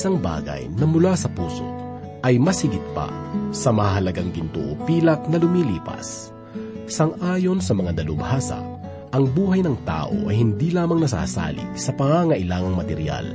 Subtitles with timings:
[0.00, 1.68] isang bagay na mula sa puso
[2.24, 3.12] ay masigit pa
[3.52, 6.32] sa mahalagang ginto o pilak na lumilipas.
[6.88, 8.64] Sang-ayon sa mga dalubhasa,
[9.12, 13.26] ang buhay ng tao ay hindi lamang nasasalig sa pangangailangang material,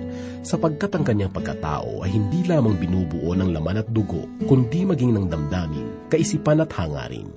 [0.42, 5.30] sapagkat ang kanyang pagkatao ay hindi lamang binubuo ng laman at dugo, kundi maging ng
[5.30, 7.30] damdamin, kaisipan at hangarin.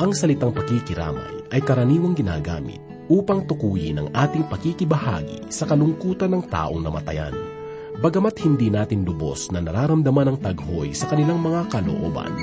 [0.00, 2.80] Ang salitang pakikiramay ay karaniwang ginagamit
[3.12, 7.53] upang tukuyin ang ating pakikibahagi sa kalungkutan ng taong namatayan
[7.94, 12.34] Bagamat hindi natin lubos na nararamdaman ang taghoy sa kanilang mga kalooban,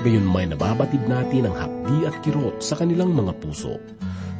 [0.00, 3.76] gayon may nababatid natin ang hapdi at kirot sa kanilang mga puso.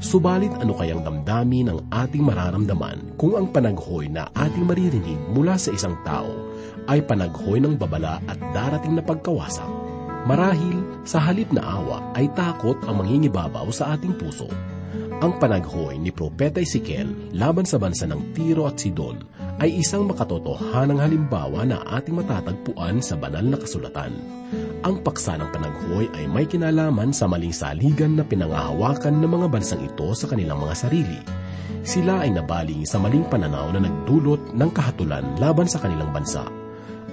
[0.00, 5.68] Subalit ano kayang damdamin ng ating mararamdaman kung ang panaghoy na ating maririnig mula sa
[5.68, 6.32] isang tao
[6.88, 9.68] ay panaghoy ng babala at darating na pagkawasak?
[10.24, 14.48] Marahil, sa halip na awa ay takot ang mangingibabaw sa ating puso.
[15.20, 20.98] Ang panaghoy ni Propeta Ezekiel laban sa bansa ng Tiro at Sidon ay isang makatotohanang
[20.98, 24.10] halimbawa na ating matatagpuan sa banal na kasulatan.
[24.82, 29.82] Ang paksa ng panaghoy ay may kinalaman sa maling saligan na pinangahawakan ng mga bansang
[29.86, 31.20] ito sa kanilang mga sarili.
[31.84, 36.48] Sila ay nabaling sa maling pananaw na nagdulot ng kahatulan laban sa kanilang bansa.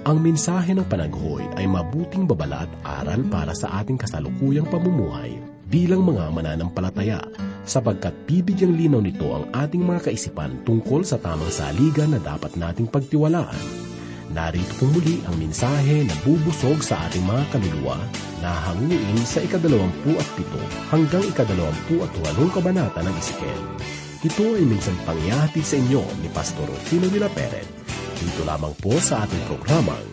[0.02, 2.72] Ang mensahe ng panaghoy ay mabuting babala at
[3.06, 5.38] aral para sa ating kasalukuyang pamumuhay
[5.70, 7.22] bilang mga mananampalataya
[7.62, 12.90] sapagkat bibigyang linaw nito ang ating mga kaisipan tungkol sa tamang saligan na dapat nating
[12.90, 13.82] pagtiwalaan.
[14.32, 18.00] Narito po muli ang mensahe na bubusog sa ating mga kaluluwa
[18.40, 23.60] na hanguin sa ikadalawampu at pito hanggang ikadalawampu at walong kabanata ng Isikel.
[24.22, 27.68] Ito ay minsan pangyahatid sa inyo ni Pastor Rufino de la Peret.
[28.16, 30.06] Dito lamang po sa ating programang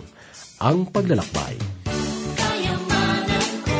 [0.60, 1.56] Ang Paglalakbay.
[2.36, 3.80] Kayamanan ko,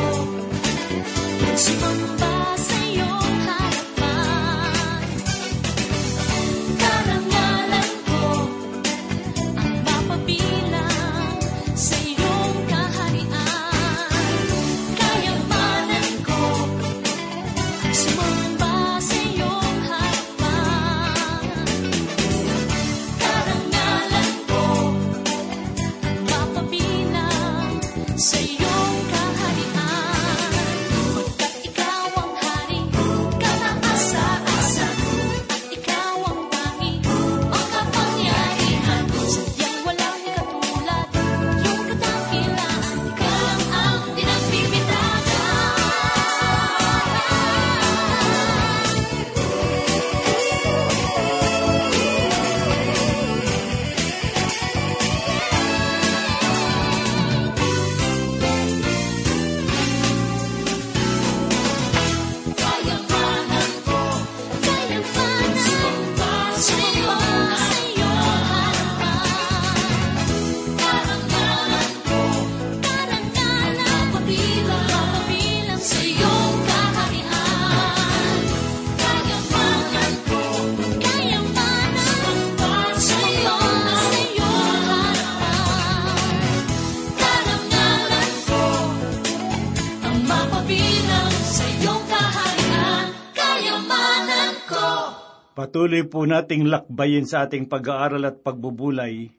[95.80, 99.32] Patuloy po nating lakbayin sa ating pag-aaral at pagbubulay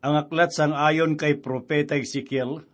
[0.00, 2.64] ang aklat sang ayon kay Propeta Ezekiel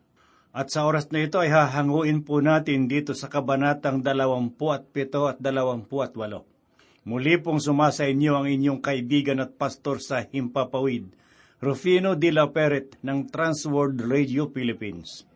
[0.54, 4.54] at sa oras na ito ay hahanguin po natin dito sa kabanatang 27
[5.34, 7.10] at 28.
[7.10, 11.10] Muli pong sumasa inyo ang inyong kaibigan at pastor sa Himpapawid,
[11.58, 15.26] Rufino de la Peret ng Transworld Radio Philippines.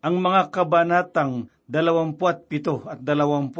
[0.00, 3.52] Ang mga kabanatang 27 at 28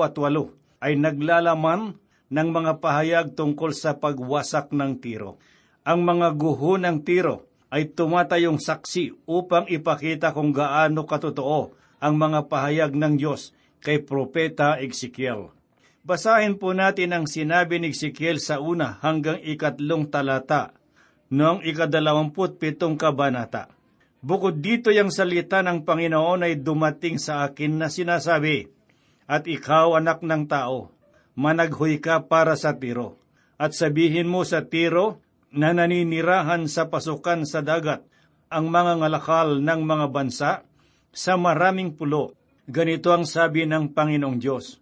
[0.80, 2.00] ay naglalaman
[2.34, 5.38] ng mga pahayag tungkol sa pagwasak ng tiro.
[5.86, 11.70] Ang mga guho ng tiro ay tumatayong saksi upang ipakita kung gaano katotoo
[12.02, 15.54] ang mga pahayag ng Diyos kay Propeta Ezekiel.
[16.02, 20.74] Basahin po natin ang sinabi ni Ezekiel sa una hanggang ikatlong talata
[21.32, 23.72] noong ikadalawamput pitong kabanata.
[24.24, 28.72] Bukod dito yung salita ng Panginoon ay dumating sa akin na sinasabi,
[29.28, 30.93] At ikaw anak ng tao,
[31.34, 33.18] managhoy ka para sa tiro,
[33.58, 35.22] at sabihin mo sa tiro
[35.54, 38.02] na naninirahan sa pasukan sa dagat
[38.50, 40.52] ang mga ngalakal ng mga bansa
[41.14, 42.34] sa maraming pulo.
[42.64, 44.80] Ganito ang sabi ng Panginoong Diyos,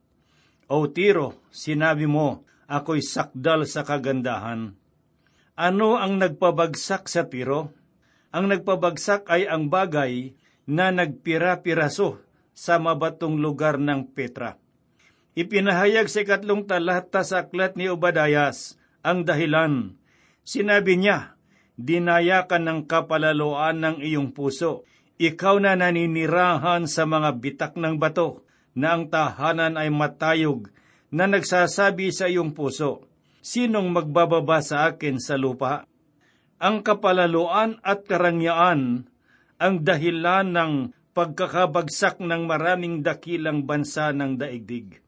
[0.70, 4.72] O tiro, sinabi mo, ako'y sakdal sa kagandahan.
[5.58, 7.74] Ano ang nagpabagsak sa tiro?
[8.32, 10.32] Ang nagpabagsak ay ang bagay
[10.64, 12.22] na nagpira-piraso
[12.56, 14.61] sa mabatong lugar ng Petra.
[15.32, 19.96] Ipinahayag sa ikatlong talata sa aklat ni Obadayas ang dahilan.
[20.44, 21.40] Sinabi niya,
[21.80, 24.84] dinayakan ng kapalaluan ng iyong puso.
[25.16, 28.44] Ikaw na naninirahan sa mga bitak ng bato,
[28.76, 30.68] na ang tahanan ay matayog,
[31.12, 33.08] na nagsasabi sa iyong puso,
[33.42, 35.82] Sinong magbababa sa akin sa lupa?
[36.62, 39.10] Ang kapalaluan at karangyaan
[39.58, 40.72] ang dahilan ng
[41.10, 45.01] pagkakabagsak ng maraming dakilang bansa ng daigdig.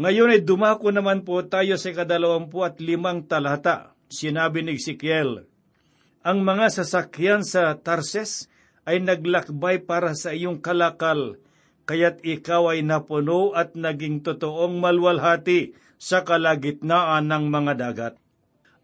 [0.00, 3.92] Ngayon ay dumako naman po tayo sa kadalawampu at limang talata.
[4.08, 5.44] Sinabi ni Ezekiel,
[6.24, 8.48] Ang mga sasakyan sa Tarses
[8.88, 11.36] ay naglakbay para sa iyong kalakal,
[11.84, 18.14] kaya't ikaw ay napuno at naging totoong malwalhati sa kalagitnaan ng mga dagat.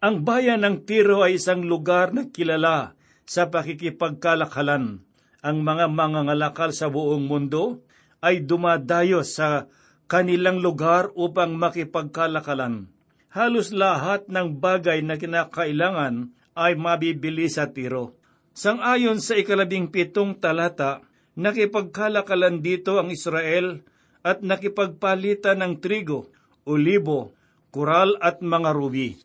[0.05, 2.93] Ang bayan ng Tiro ay isang lugar na kilala
[3.25, 5.01] sa pakikipagkalakalan.
[5.41, 7.81] Ang mga mangangalakal sa buong mundo
[8.21, 9.65] ay dumadayo sa
[10.07, 12.91] kanilang lugar upang makipagkalakalan.
[13.31, 18.17] Halos lahat ng bagay na kinakailangan ay mabibili sa Tiro.
[18.57, 21.05] Sangayon sa ikalabing pitong talata,
[21.37, 23.85] nakipagkalakalan dito ang Israel
[24.25, 26.33] at nakipagpalitan ng trigo,
[26.65, 27.37] olibo,
[27.69, 29.21] kural at mga rubi.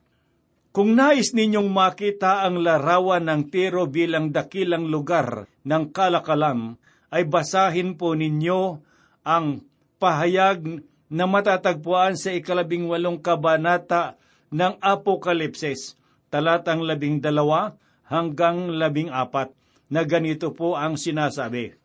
[0.76, 6.76] Kung nais ninyong makita ang larawan ng Tiro bilang dakilang lugar ng kalakalam,
[7.12, 8.80] ay basahin po ninyo
[9.24, 9.71] ang
[10.02, 10.82] pahayag
[11.14, 14.18] na matatagpuan sa ikalabing walong kabanata
[14.50, 15.94] ng Apokalipsis,
[16.34, 17.78] talatang labing dalawa
[18.10, 19.54] hanggang labing apat,
[19.92, 21.78] na ganito po ang sinasabi.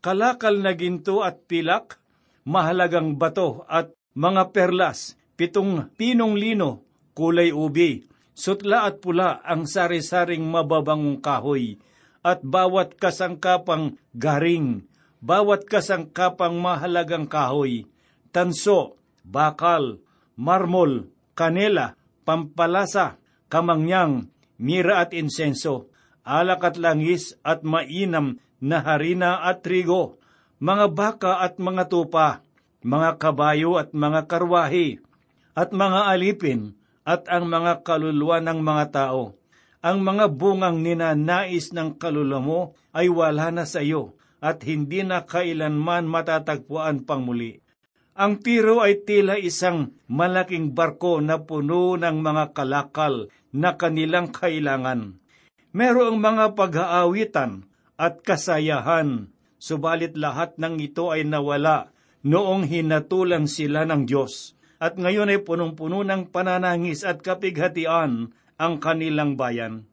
[0.00, 2.00] Kalakal na ginto at pilak,
[2.48, 6.86] mahalagang bato at mga perlas, pitong pinong lino,
[7.18, 11.82] kulay ubi, sutla at pula ang sari-saring mababangong kahoy,
[12.22, 14.86] at bawat kasangkapang garing,
[15.18, 17.86] bawat kasangkapang mahalagang kahoy,
[18.30, 20.02] tanso, bakal,
[20.38, 23.18] marmol, kanela, pampalasa,
[23.50, 25.90] kamangyang, mira at insenso,
[26.26, 30.18] alak at langis at mainam na harina at trigo,
[30.58, 32.42] mga baka at mga tupa,
[32.82, 34.98] mga kabayo at mga karwahi,
[35.54, 36.74] at mga alipin,
[37.06, 39.34] at ang mga kaluluwa ng mga tao.
[39.78, 42.60] Ang mga bungang ninanais ng kaluluwa mo
[42.90, 47.58] ay wala na sa iyo, at hindi na kailanman matatagpuan pang muli.
[48.18, 55.22] Ang tiro ay tila isang malaking barko na puno ng mga kalakal na kanilang kailangan.
[55.70, 59.30] Merong mga pag-aawitan at kasayahan,
[59.62, 61.94] subalit lahat ng ito ay nawala
[62.26, 64.58] noong hinatulan sila ng Diyos.
[64.78, 69.86] At ngayon ay punong-puno ng pananangis at kapighatian ang kanilang bayan.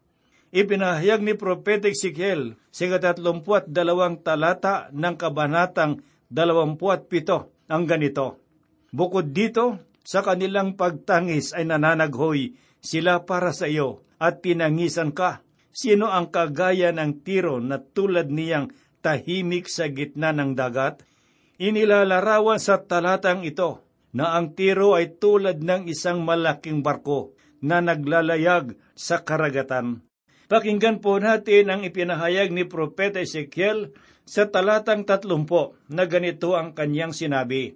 [0.53, 8.37] Ipinahayag ni Propeta Ezekiel sa katatlumput dalawang talata ng kabanatang dalawamput pito ang ganito.
[8.93, 15.41] Bukod dito, sa kanilang pagtangis ay nananaghoy sila para sa iyo at tinangisan ka.
[15.73, 18.69] Sino ang kagaya ng tiro na tulad niyang
[19.01, 21.03] tahimik sa gitna ng dagat?
[21.57, 23.81] Inilalarawan sa talatang ito
[24.15, 30.04] na ang tiro ay tulad ng isang malaking barko na naglalayag sa karagatan.
[30.45, 33.97] Pakinggan po natin ang ipinahayag ni Propeta Ezekiel
[34.29, 37.73] sa talatang tatlumpo na ganito ang kanyang sinabi.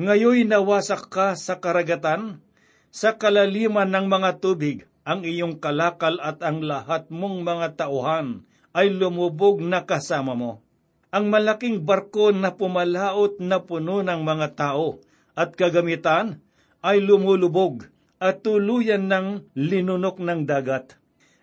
[0.00, 2.40] Ngayoy nawasak ka sa karagatan,
[2.88, 8.92] sa kalaliman ng mga tubig, ang iyong kalakal at ang lahat mong mga tauhan ay
[8.92, 10.64] lumubog na kasama mo.
[11.12, 15.00] Ang malaking barko na pumalaot na puno ng mga tao
[15.36, 16.40] at kagamitan
[16.80, 20.96] ay lumulubog at tuluyan ng linunok ng dagat.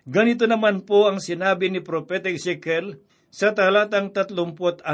[0.04, 3.00] Ganito naman po ang sinabi ni Propeta Ezekiel
[3.32, 4.84] sa talatang 36.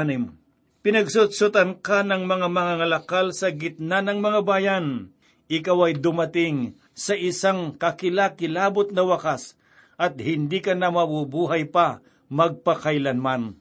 [0.79, 5.11] Pinagsutsutan ka ng mga mangangalakal sa gitna ng mga bayan.
[5.51, 9.59] Ikaw ay dumating sa isang kakilakilabot na wakas
[9.99, 11.99] at hindi ka na mabubuhay pa
[12.31, 13.59] magpakailanman.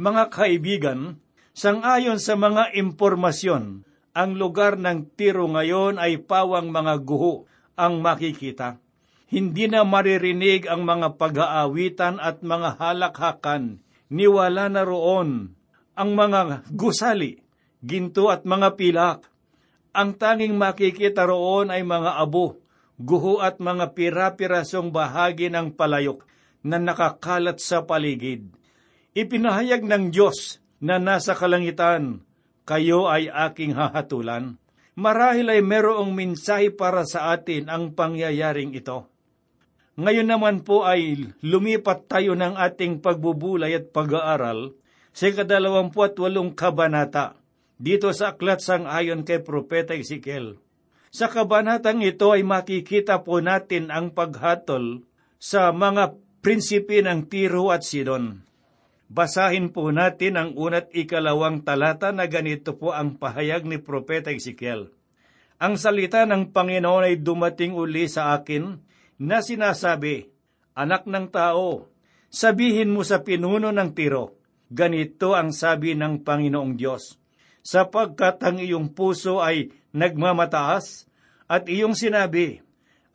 [0.00, 1.20] Mga kaibigan,
[1.52, 3.84] sangayon sa mga impormasyon,
[4.16, 7.44] ang lugar ng tiro ngayon ay pawang mga guho
[7.76, 8.80] ang makikita.
[9.26, 15.50] Hindi na maririnig ang mga pag-aawitan at mga halakhakan, niwala na roon
[15.98, 17.42] ang mga gusali,
[17.82, 19.26] ginto at mga pilak.
[19.90, 22.62] Ang tanging makikita roon ay mga abo,
[23.02, 26.22] guho at mga pira-pirasong bahagi ng palayok
[26.62, 28.46] na nakakalat sa paligid.
[29.10, 32.22] Ipinahayag ng Diyos na nasa kalangitan,
[32.62, 34.54] kayo ay aking hahatulan.
[34.94, 39.15] Marahil ay merong mensahe para sa atin ang pangyayaring ito.
[39.96, 44.76] Ngayon naman po ay lumipat tayo ng ating pagbubulay at pag-aaral
[45.16, 47.40] sa kadalawampuat walong kabanata
[47.80, 50.60] dito sa aklat sang ayon kay Propeta Ezekiel.
[51.08, 55.08] Sa kabanatang ito ay makikita po natin ang paghatol
[55.40, 56.12] sa mga
[56.44, 58.44] prinsipe ng Tiro at Sidon.
[59.08, 64.92] Basahin po natin ang unat ikalawang talata na ganito po ang pahayag ni Propeta Ezekiel.
[65.56, 68.76] Ang salita ng Panginoon ay dumating uli sa akin
[69.16, 70.32] na sinasabi,
[70.76, 71.88] Anak ng tao,
[72.28, 74.36] sabihin mo sa pinuno ng Tiro,
[74.68, 77.16] ganito ang sabi ng Panginoong Diyos,
[77.64, 81.08] sapagkat ang iyong puso ay nagmamataas
[81.48, 82.60] at iyong sinabi,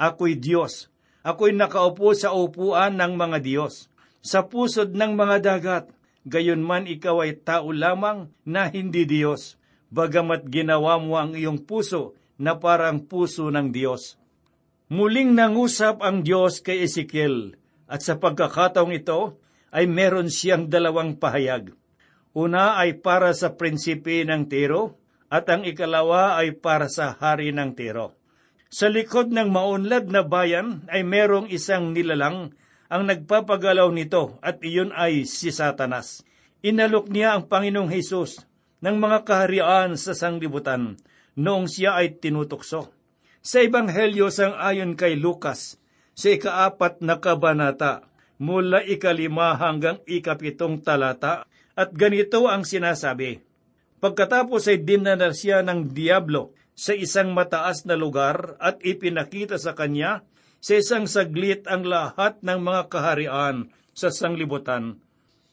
[0.01, 0.89] Ako'y Diyos,
[1.21, 3.85] ako'y nakaupo sa upuan ng mga Diyos,
[4.25, 5.85] sa pusod ng mga dagat,
[6.25, 9.57] gayon man ikaw ay tao lamang na hindi Diyos,
[9.93, 14.20] bagamat ginawa mo ang iyong puso na parang puso ng Diyos.
[14.91, 17.55] Muling nangusap ang Diyos kay Ezekiel,
[17.87, 19.39] at sa pagkakataong ito
[19.71, 21.71] ay meron siyang dalawang pahayag.
[22.35, 24.99] Una ay para sa prinsipe ng Tiro,
[25.31, 28.19] at ang ikalawa ay para sa hari ng Tiro.
[28.67, 32.51] Sa likod ng maunlad na bayan ay merong isang nilalang
[32.91, 36.19] ang nagpapagalaw nito at iyon ay si Satanas.
[36.67, 38.43] Inalok niya ang Panginoong Hesus
[38.83, 40.99] ng mga kaharian sa sanglibutan
[41.39, 42.91] noong siya ay tinutukso.
[43.41, 45.81] Sa Ebanghelyo sang ayon kay Lucas,
[46.13, 48.05] sa ikaapat na kabanata,
[48.37, 53.41] mula ikalima hanggang ikapitong talata, at ganito ang sinasabi.
[53.97, 60.21] Pagkatapos ay dinanar siya ng Diablo sa isang mataas na lugar at ipinakita sa kanya
[60.61, 65.01] sa isang saglit ang lahat ng mga kaharian sa sanglibutan.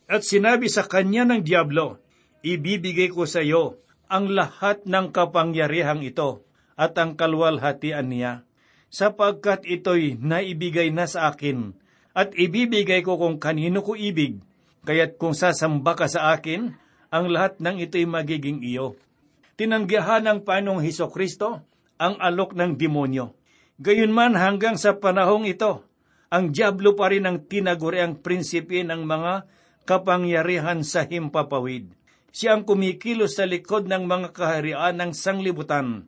[0.04, 2.04] At sinabi sa kanya ng Diablo,
[2.44, 3.80] Ibibigay ko sa iyo
[4.12, 6.47] ang lahat ng kapangyarihang ito
[6.78, 8.46] at ang kalwalhatian niya,
[8.86, 11.74] sapagkat ito'y naibigay na sa akin,
[12.14, 14.38] at ibibigay ko kung kanino ko ibig,
[14.86, 16.78] kaya't kung sasamba ka sa akin,
[17.10, 18.94] ang lahat ng ito'y magiging iyo.
[19.58, 21.66] Tinanggihan ng Panginoong Heso Kristo
[21.98, 23.34] ang alok ng demonyo.
[23.82, 25.82] Gayunman hanggang sa panahong ito,
[26.30, 29.48] ang Diablo pa rin ang tinaguri ang prinsipe ng mga
[29.88, 31.90] kapangyarihan sa himpapawid.
[32.28, 36.06] Siya ang kumikilos sa likod ng mga kaharian ng sanglibutan.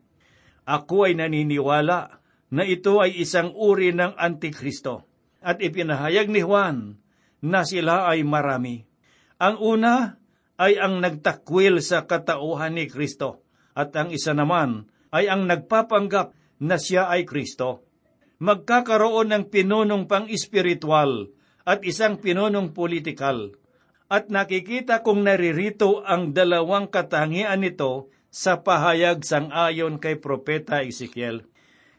[0.71, 2.23] Ako ay naniniwala
[2.55, 5.03] na ito ay isang uri ng Antikristo
[5.43, 7.03] at ipinahayag ni Juan
[7.43, 8.87] na sila ay marami.
[9.43, 10.23] Ang una
[10.61, 13.43] ay ang nagtakwil sa katauhan ni Kristo
[13.75, 17.83] at ang isa naman ay ang nagpapanggap na siya ay Kristo.
[18.39, 21.35] Magkakaroon ng pinunong pang-espiritual
[21.67, 23.59] at isang pinunong politikal
[24.07, 31.45] at nakikita kong naririto ang dalawang katangian nito sa pahayag sang ayon kay Propeta Ezekiel.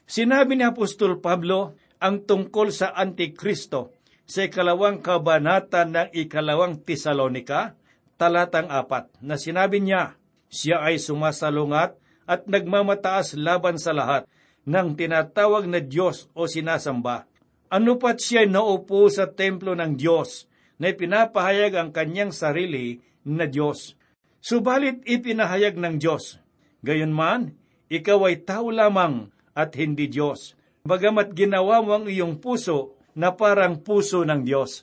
[0.07, 3.95] Sinabi ni Apostol Pablo ang tungkol sa Antikristo
[4.25, 7.75] sa ikalawang kabanata ng ikalawang Tesalonika,
[8.15, 10.15] talatang apat, na sinabi niya,
[10.47, 14.23] siya ay sumasalungat at nagmamataas laban sa lahat
[14.63, 17.27] ng tinatawag na Diyos o sinasamba.
[17.71, 20.47] Ano pat siya naupo sa templo ng Diyos
[20.79, 24.00] na ipinapahayag ang kanyang sarili na Diyos.
[24.41, 26.41] Subalit ipinahayag ng Diyos.
[26.81, 27.53] Gayunman,
[27.93, 33.86] ikaw ay tao lamang at hindi Diyos, bagamat ginawa mo ang iyong puso na parang
[33.86, 34.81] puso ng Diyos.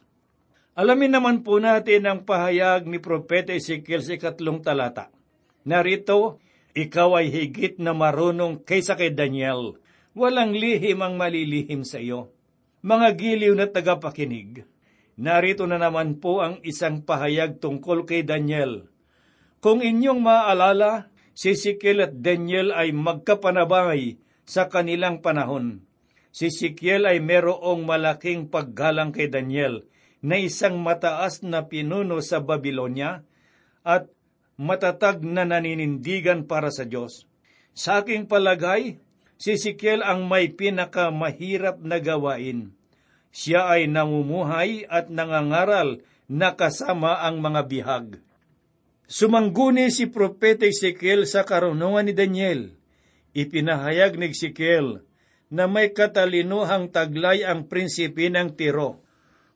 [0.78, 5.10] Alamin naman po natin ang pahayag ni Propeta Ezekiel sa ikatlong talata.
[5.66, 6.38] Narito,
[6.78, 9.74] ikaw ay higit na marunong kaysa kay Daniel.
[10.14, 12.30] Walang lihim ang malilihim sa iyo.
[12.86, 14.62] Mga giliw na tagapakinig,
[15.18, 18.86] narito na naman po ang isang pahayag tungkol kay Daniel.
[19.58, 24.14] Kung inyong maalala, si Ezekiel at Daniel ay magkapanabay
[24.46, 25.82] sa kanilang panahon.
[26.30, 29.82] Si Ezekiel ay merong malaking paggalang kay Daniel
[30.22, 33.26] na isang mataas na pinuno sa Babylonia
[33.82, 34.06] at
[34.54, 37.26] matatag na naninindigan para sa Diyos.
[37.74, 39.02] Sa aking palagay,
[39.38, 42.74] si Ezekiel ang may pinakamahirap na gawain.
[43.34, 48.06] Siya ay namumuhay at nangangaral na kasama ang mga bihag.
[49.08, 52.76] Sumangguni si Propeta Ezekiel sa karunungan ni Daniel.
[53.32, 55.00] Ipinahayag ni Ezekiel
[55.48, 59.00] na may katalinuhang taglay ang prinsipe ng Tiro.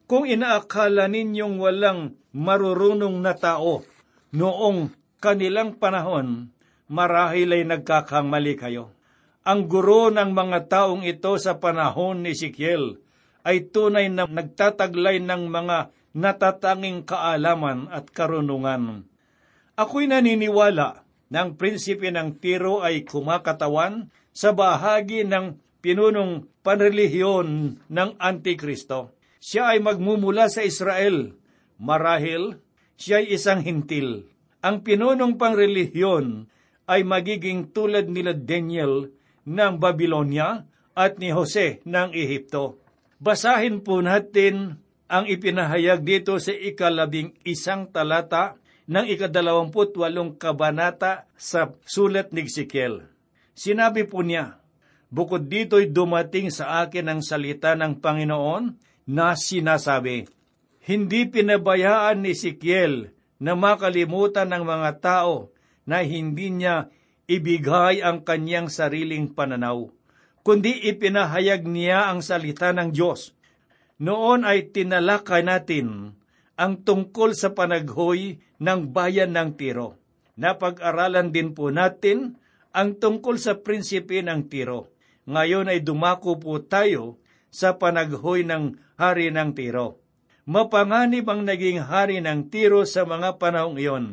[0.08, 3.84] Kung inaakala ninyong walang marurunong na tao
[4.32, 4.88] noong
[5.20, 6.48] kanilang panahon,
[6.88, 8.96] marahil ay nagkakamali kayo.
[9.44, 13.04] Ang guro ng mga taong ito sa panahon ni Ezekiel
[13.44, 19.11] ay tunay na nagtataglay ng mga natatanging kaalaman at karunungan.
[19.72, 21.00] Ako'y naniniwala
[21.32, 29.16] na ang prinsipe ng Tiro ay kumakatawan sa bahagi ng pinunong panrelihiyon ng Antikristo.
[29.40, 31.34] Siya ay magmumula sa Israel.
[31.80, 32.60] Marahil,
[33.00, 34.28] siya ay isang hintil.
[34.62, 36.46] Ang pinunong pangrelihiyon
[36.86, 39.10] ay magiging tulad nila Daniel
[39.48, 42.78] ng Babylonia at ni Jose ng Ehipto.
[43.18, 48.61] Basahin po natin ang ipinahayag dito sa ikalabing isang talata
[48.92, 53.08] ng ikadalawamput walong kabanata sa sulat ni Ezekiel.
[53.56, 54.60] Sinabi po niya,
[55.12, 58.76] Bukod dito'y dumating sa akin ang salita ng Panginoon
[59.08, 60.24] na sinasabi,
[60.84, 65.52] Hindi pinabayaan ni Ezekiel na makalimutan ng mga tao
[65.84, 66.88] na hindi niya
[67.28, 69.90] ibigay ang kanyang sariling pananaw,
[70.40, 73.36] kundi ipinahayag niya ang salita ng Diyos.
[74.00, 76.16] Noon ay tinalakay natin
[76.56, 79.98] ang tungkol sa panaghoy ng bayan ng Tiro.
[80.36, 82.40] Napag-aralan din po natin
[82.72, 84.92] ang tungkol sa prinsipe ng Tiro.
[85.28, 87.20] Ngayon ay dumako po tayo
[87.52, 90.00] sa panaghoy ng hari ng Tiro.
[90.48, 94.06] Mapanganib ang naging hari ng Tiro sa mga panahong iyon.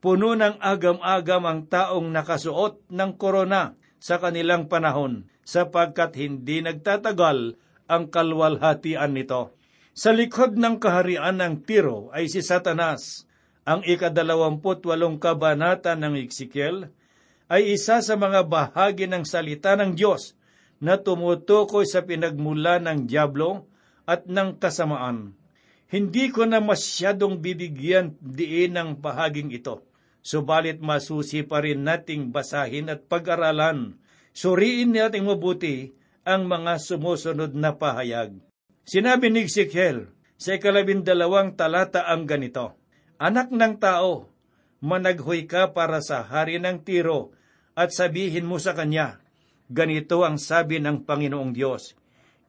[0.00, 8.08] Puno ng agam-agam ang taong nakasuot ng korona sa kanilang panahon sapagkat hindi nagtatagal ang
[8.08, 9.59] kalwalhatian nito.
[10.00, 13.28] Sa likod ng kaharian ng Tiro ay si Satanas.
[13.68, 16.88] Ang ikadalawamput walong kabanata ng Ezekiel
[17.52, 20.32] ay isa sa mga bahagi ng salita ng Diyos
[20.80, 23.68] na tumutukoy sa pinagmula ng Diablo
[24.08, 25.36] at ng kasamaan.
[25.92, 29.84] Hindi ko na masyadong bibigyan diin ng bahaging ito.
[30.24, 34.00] Subalit masusi pa rin nating basahin at pag-aralan.
[34.32, 35.92] Suriin nating mabuti
[36.24, 38.49] ang mga sumusunod na pahayag.
[38.90, 42.74] Sinabi ni Ezekiel sa ikalabindalawang talata ang ganito,
[43.22, 44.26] Anak ng tao,
[44.82, 47.30] managhoy ka para sa hari ng Tiro
[47.78, 49.22] at sabihin mo sa kanya,
[49.70, 51.94] Ganito ang sabi ng Panginoong Diyos,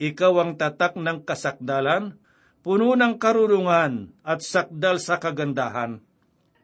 [0.01, 2.17] Ikaw ang tatak ng kasakdalan,
[2.65, 6.01] puno ng karurungan at sakdal sa kagandahan.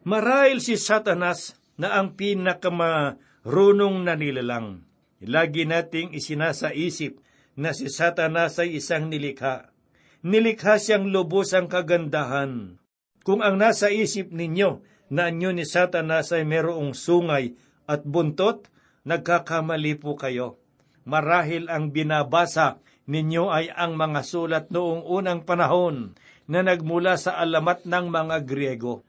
[0.01, 4.81] Marahil si Satanas na ang pinakamarunong na nilalang.
[5.21, 7.26] Lagi nating isinasaisip
[7.57, 9.73] na si Satanas ay isang nilikha.
[10.21, 12.77] Nilikha siyang lubos ang kagandahan.
[13.25, 17.57] Kung ang nasa isip ninyo na anyo ni Satanas ay merong sungay
[17.89, 18.69] at buntot,
[19.03, 20.61] nagkakamali po kayo.
[21.03, 26.13] Marahil ang binabasa ninyo ay ang mga sulat noong unang panahon
[26.47, 29.03] na nagmula sa alamat ng mga Griego.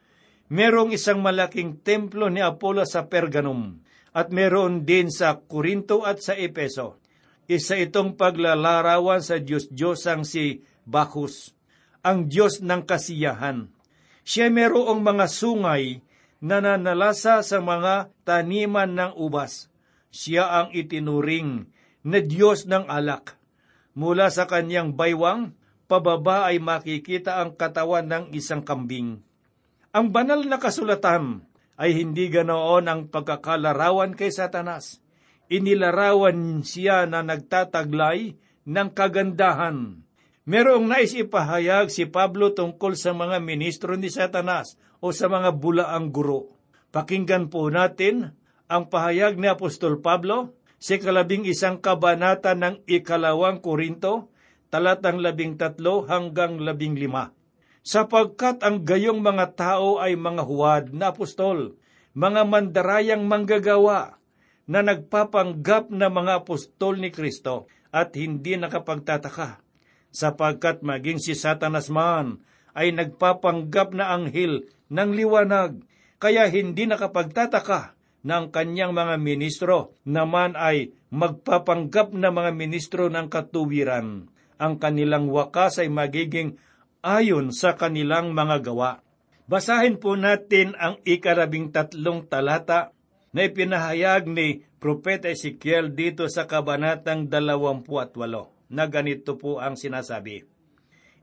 [0.49, 3.85] Merong isang malaking templo ni Apollo sa Pergamum
[4.17, 6.97] at meron din sa Korinto at sa Epeso.
[7.49, 11.57] Isa itong paglalarawan sa Diyos-Diyosang si Bacchus,
[12.05, 13.73] ang Diyos ng kasiyahan.
[14.21, 16.05] Siya merong mga sungay
[16.45, 19.73] na nanalasa sa mga taniman ng ubas.
[20.13, 21.65] Siya ang itinuring
[22.05, 23.41] na Diyos ng alak.
[23.97, 25.57] Mula sa kanyang baywang,
[25.89, 29.25] pababa ay makikita ang katawan ng isang kambing.
[29.97, 31.49] Ang banal na kasulatan
[31.81, 35.01] ay hindi ganoon ang pagkakalarawan kay Satanas.
[35.49, 38.37] Inilarawan siya na nagtataglay
[38.69, 40.05] ng kagandahan.
[40.49, 46.13] Merong nais ipahayag si Pablo tungkol sa mga ministro ni Satanas o sa mga bulaang
[46.13, 46.57] guro.
[46.93, 48.33] Pakinggan po natin
[48.69, 54.31] ang pahayag ni Apostol Pablo sa kalabing isang kabanata ng ikalawang Korinto,
[54.69, 57.33] talatang labing tatlo hanggang labing lima.
[57.83, 61.81] Sapagkat ang gayong mga tao ay mga huwad na apostol,
[62.13, 64.18] mga mandarayang manggagawa,
[64.69, 69.65] na nagpapanggap na mga apostol ni Kristo at hindi nakapagtataka,
[70.13, 72.45] sapagkat maging si Satanas man
[72.77, 75.81] ay nagpapanggap na anghel ng liwanag,
[76.21, 77.97] kaya hindi nakapagtataka
[78.29, 84.29] na ang kanyang mga ministro naman ay magpapanggap na mga ministro ng katuwiran.
[84.59, 86.61] Ang kanilang wakas ay magiging
[87.01, 89.01] ayon sa kanilang mga gawa.
[89.49, 92.93] Basahin po natin ang ikarabing tatlong talata
[93.33, 100.47] na ipinahayag ni Propeta Ezekiel dito sa kabanatang 28 na ganito po ang sinasabi.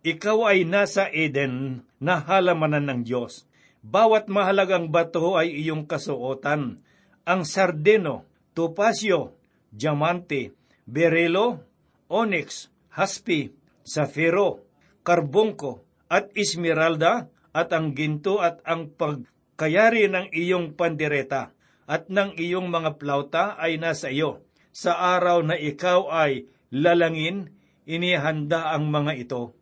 [0.06, 3.50] Ikaw ay nasa Eden na halamanan ng Diyos.
[3.82, 6.84] Bawat mahalagang bato ay iyong kasuotan.
[7.26, 9.34] Ang sardeno, topasyo,
[9.74, 10.54] diamante,
[10.86, 11.66] berelo,
[12.12, 13.50] onyx, haspi,
[13.82, 14.62] safiro,
[15.02, 21.55] karbungko, at esmeralda, at ang ginto at ang pagkayari ng iyong pandireta
[21.86, 24.42] at ng iyong mga plauta ay nasa iyo.
[24.76, 27.54] Sa araw na ikaw ay lalangin,
[27.86, 29.56] inihanda ang mga ito.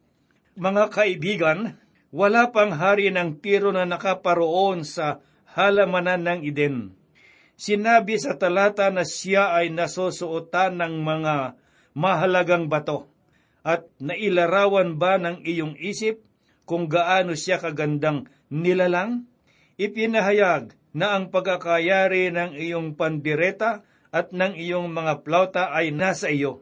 [0.58, 1.60] Mga kaibigan,
[2.10, 5.22] wala pang hari ng tiro na nakaparoon sa
[5.54, 6.78] halamanan ng Eden.
[7.54, 11.36] Sinabi sa talata na siya ay nasusuotan ng mga
[11.94, 13.12] mahalagang bato.
[13.64, 16.20] At nailarawan ba ng iyong isip
[16.66, 19.30] kung gaano siya kagandang nilalang?
[19.78, 23.82] Ipinahayag na ang pagkakayari ng iyong pandireta
[24.14, 26.62] at ng iyong mga plauta ay nasa iyo.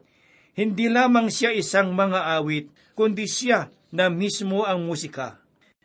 [0.56, 5.40] Hindi lamang siya isang mga awit, kundi siya na mismo ang musika.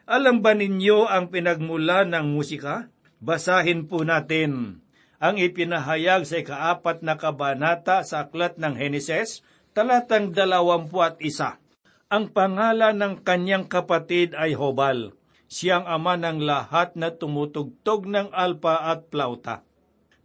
[0.07, 2.87] Alam ba ninyo ang pinagmula ng musika?
[3.19, 4.79] Basahin po natin
[5.17, 9.41] ang ipinahayag sa ikaapat na kabanata sa aklat ng Heneses,
[9.73, 11.57] talatang dalawampu at isa.
[12.07, 15.17] Ang pangalan ng kanyang kapatid ay Hobal.
[15.47, 19.63] Siyang ama ng lahat na tumutugtog ng alpa at plauta.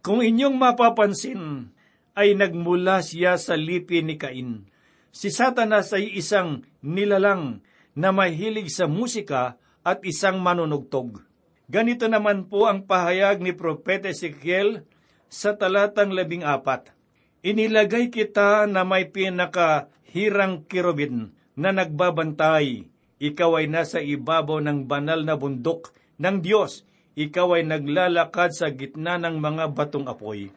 [0.03, 1.71] Kung inyong mapapansin,
[2.13, 4.67] ay nagmula siya sa lipi ni Cain.
[5.13, 7.63] Si Satanas ay isang nilalang
[7.95, 11.21] na mahilig sa musika at isang manunugtog.
[11.69, 14.85] Ganito naman po ang pahayag ni Propeta Ezekiel
[15.31, 16.93] sa talatang labing apat.
[17.41, 22.92] Inilagay kita na may pinakahirang kirubin na nagbabantay.
[23.23, 26.83] Ikaw ay nasa ibabaw ng banal na bundok ng Diyos.
[27.15, 30.51] Ikaw ay naglalakad sa gitna ng mga batong apoy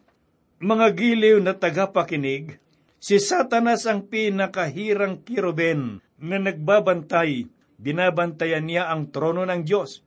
[0.57, 2.57] mga giliw na tagapakinig,
[2.97, 7.53] si Satanas ang pinakahirang kiruben na nagbabantay.
[7.77, 10.01] Binabantayan niya ang trono ng Diyos.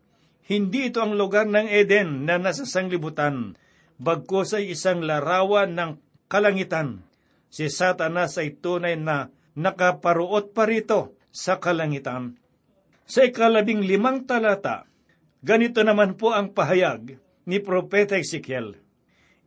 [0.50, 3.54] Hindi ito ang lugar ng Eden na nasa sanglibutan,
[4.02, 7.06] bagkos ay isang larawan ng kalangitan.
[7.54, 12.39] Si Satanas ay tunay na nakaparuot pa rito sa kalangitan.
[13.10, 14.86] Sa ikalabing limang talata,
[15.42, 17.18] ganito naman po ang pahayag
[17.50, 18.78] ni Propeta Ezekiel.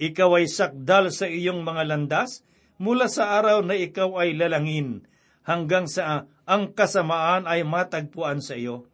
[0.03, 2.43] Ikaw ay sakdal sa iyong mga landas
[2.83, 5.07] mula sa araw na ikaw ay lalangin
[5.47, 8.91] hanggang sa ang kasamaan ay matagpuan sa iyo.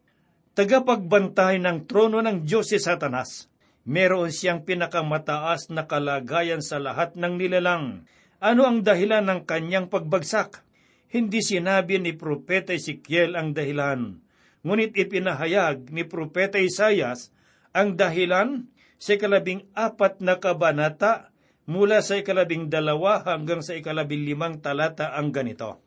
[0.52, 3.48] Tagapagbantay ng trono ng Diyos si Satanas.
[3.88, 8.04] Meron siyang pinakamataas na kalagayan sa lahat ng nilalang.
[8.37, 10.61] Ano ang dahilan ng kanyang pagbagsak?
[11.09, 14.28] Hindi sinabi ni Propeta Ezekiel ang dahilan.
[14.66, 17.31] Ngunit ipinahayag ni Propeta Isayas
[17.71, 18.66] ang dahilan
[18.99, 21.31] sa ikalabing apat na kabanata
[21.68, 25.85] mula sa ikalabing dalawa hanggang sa ikalabing limang talata ang ganito.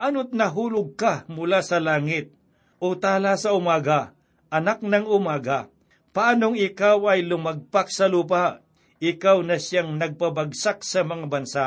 [0.00, 2.34] Ano't nahulog ka mula sa langit,
[2.82, 4.16] o tala sa umaga,
[4.50, 5.70] anak ng umaga,
[6.14, 8.62] paanong ikaw ay lumagpak sa lupa,
[8.98, 11.66] ikaw na siyang nagpabagsak sa mga bansa.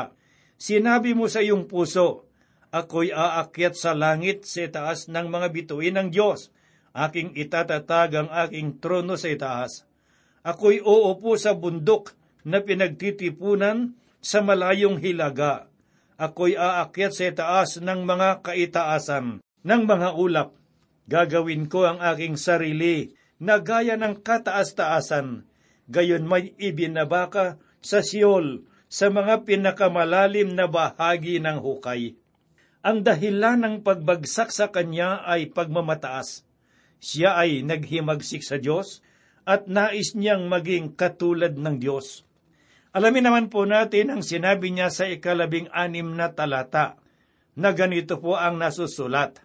[0.58, 2.27] Sinabi mo sa iyong puso,
[2.74, 6.52] ako'y aakyat sa langit sa itaas ng mga bituin ng Diyos,
[6.92, 9.88] aking itatatag ang aking trono sa itaas
[10.48, 12.16] ako'y uupo sa bundok
[12.48, 13.92] na pinagtitipunan
[14.24, 15.68] sa malayong hilaga.
[16.18, 20.50] Ako'y aakyat sa taas ng mga kaitaasan ng mga ulap.
[21.08, 25.46] Gagawin ko ang aking sarili na gaya ng kataas-taasan.
[25.88, 32.17] Gayon may ibinabaka sa Siol sa mga pinakamalalim na bahagi ng hukay.
[32.88, 36.48] Ang dahilan ng pagbagsak sa kanya ay pagmamataas.
[37.04, 39.04] Siya ay naghimagsik sa Diyos
[39.44, 42.24] at nais niyang maging katulad ng Diyos.
[42.96, 46.96] Alamin naman po natin ang sinabi niya sa ikalabing anim na talata,
[47.60, 49.36] na ganito po ang nasusulat.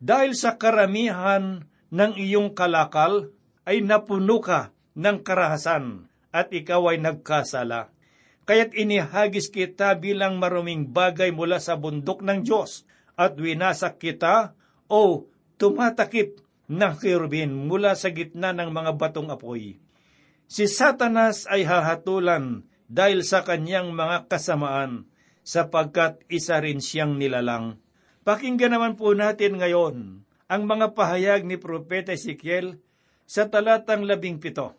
[0.00, 3.36] Dahil sa karamihan ng iyong kalakal,
[3.68, 7.92] ay napuno ka ng karahasan, at ikaw ay nagkasala.
[8.48, 14.56] Kaya't inihagis kita bilang maruming bagay mula sa bundok ng Diyos, at winasak kita
[14.88, 15.28] o
[15.60, 16.40] tumatakip
[16.72, 19.76] ng kirubin mula sa gitna ng mga batong apoy.
[20.48, 25.04] Si Satanas ay hahatulan dahil sa kanyang mga kasamaan,
[25.44, 27.76] sapagkat isa rin siyang nilalang.
[28.24, 32.80] Pakinggan naman po natin ngayon ang mga pahayag ni Propeta Ezekiel
[33.28, 34.72] sa talatang labing pito.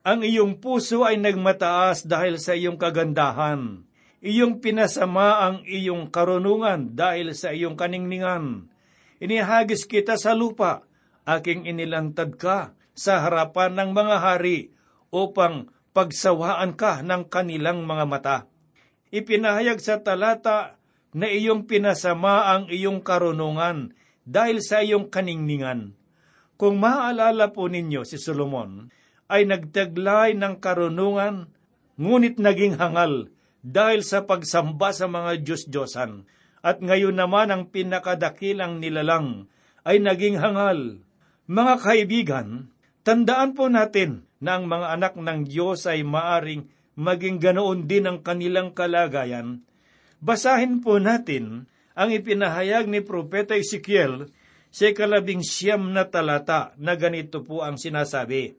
[0.00, 3.84] Ang iyong puso ay nagmataas dahil sa iyong kagandahan.
[4.24, 8.72] Iyong pinasama ang iyong karunungan dahil sa iyong kaningningan.
[9.20, 10.88] Inihagis kita sa lupa
[11.28, 14.72] aking inilantad ka sa harapan ng mga hari
[15.12, 18.38] upang pagsawaan ka ng kanilang mga mata.
[19.12, 20.80] Ipinahayag sa talata
[21.12, 23.92] na iyong pinasama ang iyong karunungan
[24.24, 25.92] dahil sa iyong kaningningan.
[26.56, 28.88] Kung maaalala po ninyo si Solomon,
[29.30, 31.48] ay nagtaglay ng karunungan,
[31.96, 33.30] ngunit naging hangal
[33.62, 36.26] dahil sa pagsamba sa mga Diyos-Diyosan.
[36.60, 39.48] At ngayon naman ang pinakadakilang nilalang
[39.86, 41.00] ay naging hangal
[41.50, 42.70] mga kaibigan,
[43.02, 48.22] tandaan po natin na ang mga anak ng Diyos ay maaring maging ganoon din ang
[48.22, 49.66] kanilang kalagayan.
[50.22, 51.66] Basahin po natin
[51.98, 54.30] ang ipinahayag ni Propeta Ezekiel
[54.70, 58.54] sa ikalabing siyam na talata na ganito po ang sinasabi.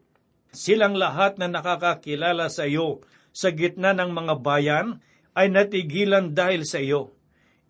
[0.52, 3.00] Silang lahat na nakakakilala sa iyo
[3.32, 4.88] sa gitna ng mga bayan
[5.32, 7.16] ay natigilan dahil sa iyo.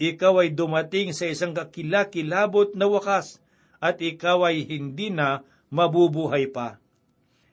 [0.01, 3.37] Ikaw ay dumating sa isang kakilakilabot na wakas
[3.77, 6.81] at ikaw ay hindi na mabubuhay pa.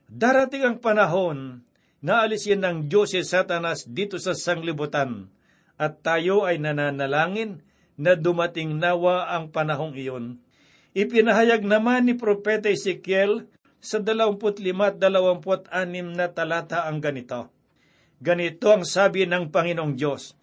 [0.08, 1.60] Darating ang panahon
[2.00, 5.28] na alisin ng Diyos si Satanas dito sa sanglibutan
[5.76, 7.60] at tayo ay nananalangin
[8.00, 10.40] na dumating nawa ang panahong iyon.
[10.96, 13.44] Ipinahayag naman ni Propeta Ezekiel
[13.78, 17.50] sa 25 at 26 na talata ang ganito.
[18.18, 20.34] Ganito ang sabi ng Panginoong Diyos,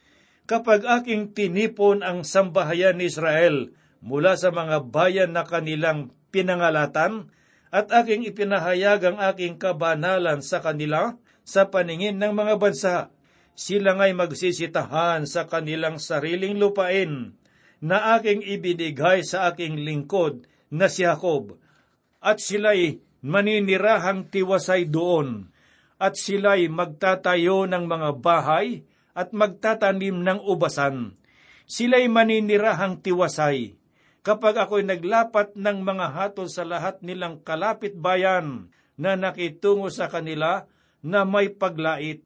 [0.45, 3.73] Kapag aking tinipon ang sambahayan ni Israel
[4.05, 7.33] mula sa mga bayan na kanilang pinangalatan,
[7.73, 12.95] at aking ipinahayag ang aking kabanalan sa kanila sa paningin ng mga bansa,
[13.57, 17.35] sila nga'y magsisitahan sa kanilang sariling lupain
[17.83, 21.59] na aking ibinigay sa aking lingkod na si Jacob,
[22.23, 25.49] at sila'y maninirahang tiwasay doon,
[25.97, 28.85] at sila'y magtatayo ng mga bahay
[29.17, 31.17] at magtatanim ng ubasan.
[31.65, 33.73] Sila'y maninirahang tiwasay.
[34.21, 40.69] Kapag ako'y naglapat ng mga hatol sa lahat nilang kalapit bayan na nakitungo sa kanila
[41.01, 42.21] na may paglait,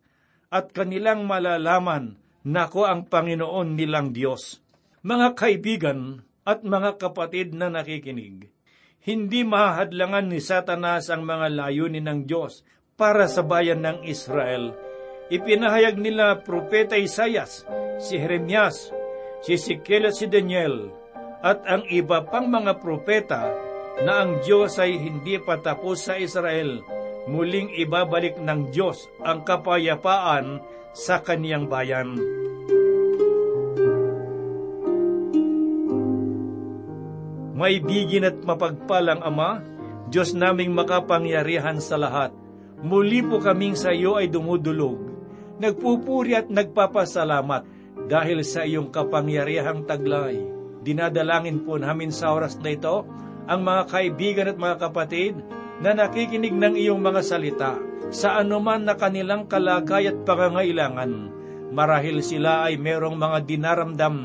[0.50, 4.60] at kanilang malalaman na ako ang Panginoon nilang Diyos.
[5.06, 8.50] Mga kaibigan at mga kapatid na nakikinig,
[9.04, 12.68] hindi mahadlangan ni Satanas ang mga layunin ng Diyos
[13.00, 14.76] para sa bayan ng Israel.
[15.32, 17.64] Ipinahayag nila Propeta Isayas,
[18.02, 18.92] si Jeremias,
[19.46, 20.92] si Ezekiel at si Daniel,
[21.40, 23.48] at ang iba pang mga propeta
[24.04, 26.84] na ang Diyos ay hindi patapos sa Israel
[27.30, 30.66] muling ibabalik ng Diyos ang kapayapaan
[30.98, 32.18] sa kaniyang bayan.
[37.60, 39.60] May bigin at mapagpalang Ama,
[40.08, 42.32] Diyos naming makapangyarihan sa lahat.
[42.80, 44.96] Muli po kaming sa iyo ay dumudulog.
[45.60, 47.68] Nagpupuri at nagpapasalamat
[48.08, 50.40] dahil sa iyong kapangyarihang taglay.
[50.80, 53.04] Dinadalangin po namin sa oras na ito
[53.44, 55.36] ang mga kaibigan at mga kapatid
[55.84, 57.76] na nakikinig ng iyong mga salita
[58.08, 61.36] sa anuman na kanilang kalagay at pangangailangan.
[61.76, 64.16] Marahil sila ay merong mga dinaramdam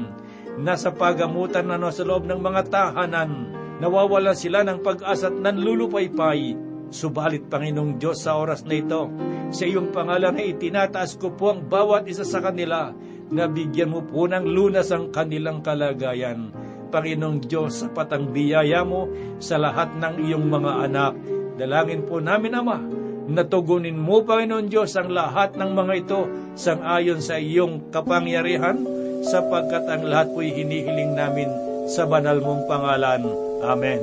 [0.58, 3.50] na sa pagamutan na sa loob ng mga tahanan,
[3.82, 6.54] nawawala sila ng pag-asa at nanlulupaypay.
[6.94, 9.10] Subalit, Panginoong Diyos, sa oras na ito,
[9.50, 12.94] sa iyong pangalan ay itinataas ko po ang bawat isa sa kanila
[13.34, 16.54] na bigyan mo po ng lunas ang kanilang kalagayan.
[16.94, 19.10] Panginoong Diyos, sapat ang biyaya mo
[19.42, 21.14] sa lahat ng iyong mga anak.
[21.58, 22.78] Dalangin po namin, Ama,
[23.26, 26.20] natugunin mo, Panginoon Diyos, ang lahat ng mga ito
[26.54, 28.86] sang ayon sa iyong kapangyarihan,
[29.28, 31.48] sapagkat ang lahat po'y hinihiling namin
[31.88, 33.24] sa banal mong pangalan.
[33.64, 34.00] Amen.